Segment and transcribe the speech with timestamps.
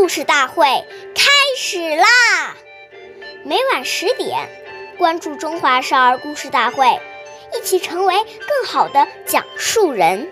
[0.00, 0.64] 故事大会
[1.14, 2.06] 开始啦！
[3.44, 4.48] 每晚十点，
[4.96, 6.86] 关注《中华少儿故事大会》，
[7.54, 10.26] 一起成为更好的讲述人。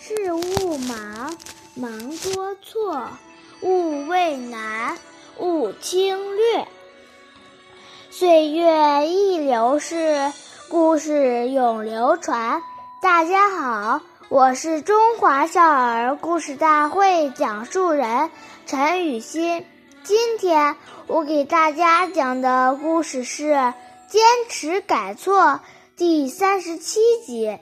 [0.00, 1.36] 事勿忙，
[1.76, 3.08] 忙多错；
[3.60, 4.98] 勿畏难，
[5.38, 6.66] 勿轻略。
[8.10, 10.32] 岁月易流逝，
[10.68, 12.60] 故事永流传。
[13.00, 14.00] 大家好。
[14.30, 18.30] 我是中华少儿故事大会讲述人
[18.64, 19.66] 陈雨欣。
[20.02, 23.52] 今天我给大家讲的故事是
[24.08, 25.42] 《坚持改错》
[25.96, 27.58] 第三十七集。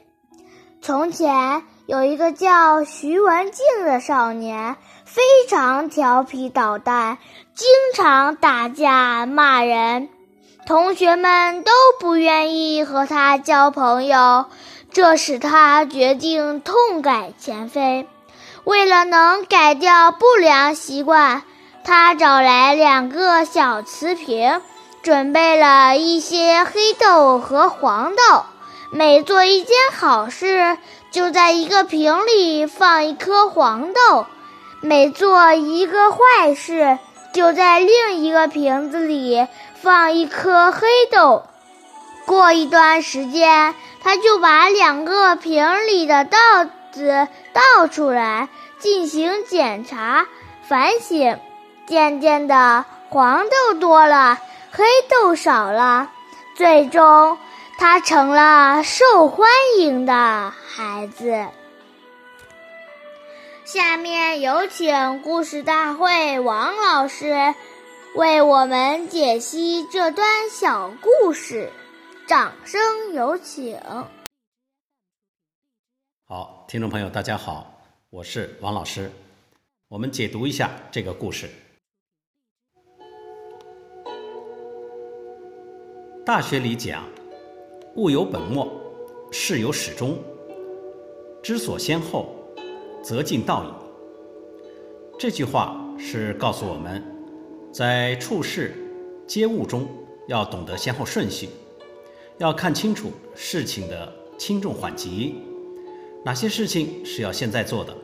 [0.80, 7.18] 从前有一个叫徐文静的少年，非常调皮捣蛋，
[7.54, 10.08] 经常打架骂人，
[10.64, 14.46] 同学们都不愿意和他交朋友。
[14.92, 18.06] 这使他决定痛改前非。
[18.64, 21.42] 为了能改掉不良习惯，
[21.82, 24.60] 他找来两个小瓷瓶，
[25.02, 28.44] 准备了一些黑豆和黄豆。
[28.92, 30.76] 每做一件好事，
[31.10, 34.26] 就在一个瓶里放一颗黄豆；
[34.82, 36.98] 每做一个坏事，
[37.32, 39.48] 就在另一个瓶子里
[39.80, 41.44] 放一颗黑豆。
[42.26, 46.36] 过一段时间，他就把两个瓶里的豆
[46.92, 50.26] 子倒出来进行检查、
[50.68, 51.38] 反省。
[51.86, 54.38] 渐渐的，黄豆多了，
[54.70, 56.10] 黑豆少了，
[56.54, 57.36] 最终
[57.76, 61.46] 他成了受欢迎的孩子。
[63.64, 67.54] 下面有请故事大会王老师
[68.14, 71.72] 为我们解析这段小故事。
[72.26, 72.80] 掌声
[73.14, 73.78] 有请。
[76.24, 79.10] 好，听众朋友，大家好，我是王老师。
[79.88, 81.50] 我们解读一下这个故事。
[86.24, 87.04] 大学里讲
[87.96, 88.72] “物有本末，
[89.32, 90.16] 事有始终，
[91.42, 92.36] 知所先后，
[93.02, 93.68] 则近道矣”。
[95.18, 97.02] 这句话是告诉我们，
[97.72, 98.76] 在处事
[99.26, 99.88] 接物中
[100.28, 101.48] 要懂得先后顺序。
[102.38, 105.36] 要看清楚事情的轻重缓急，
[106.24, 107.96] 哪些事情是要现在做的，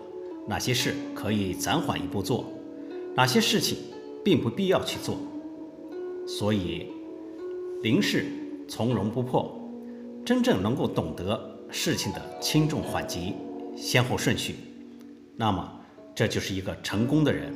[0.47, 2.45] 哪些事可以暂缓一步做，
[3.15, 3.79] 哪些事情
[4.25, 5.17] 并不必要去做。
[6.27, 6.87] 所以，
[7.83, 8.27] 临事
[8.69, 9.51] 从容不迫，
[10.25, 13.35] 真正能够懂得事情的轻重缓急、
[13.75, 14.57] 先后顺序，
[15.37, 15.69] 那么
[16.15, 17.53] 这就是一个成功的人。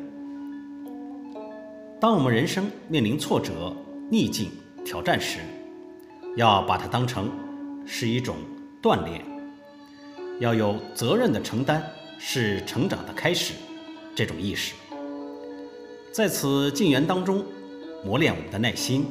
[2.00, 3.76] 当我们人生面临挫折、
[4.10, 4.50] 逆境、
[4.84, 5.38] 挑战时，
[6.36, 7.30] 要把它当成
[7.86, 8.36] 是一种
[8.82, 9.22] 锻炼，
[10.40, 11.84] 要有责任的承担
[12.18, 13.52] 是成长的开始，
[14.14, 14.74] 这种意识，
[16.10, 17.44] 在此进园当中
[18.02, 19.06] 磨练我们的耐心、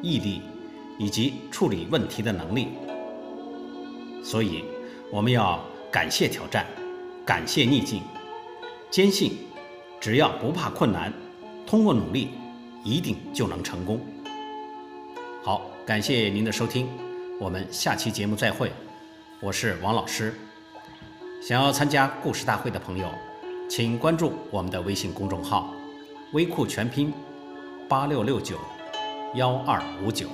[0.00, 0.42] 毅力
[0.96, 2.68] 以及处理问题的能力。
[4.22, 4.64] 所以，
[5.10, 5.58] 我们要
[5.90, 6.66] 感谢挑战，
[7.26, 8.02] 感谢逆境，
[8.90, 9.38] 坚信
[9.98, 11.12] 只要不怕困难，
[11.66, 12.28] 通过努力，
[12.84, 14.00] 一定就能成功。
[15.42, 15.70] 好。
[15.86, 16.88] 感谢您的收听，
[17.40, 18.70] 我们下期节目再会。
[19.40, 20.32] 我是王老师。
[21.42, 23.08] 想要参加故事大会的朋友，
[23.68, 25.74] 请关注我们的微信公众号
[26.32, 27.12] “微库全拼
[27.88, 28.56] 八六六九
[29.34, 30.28] 幺二五九”。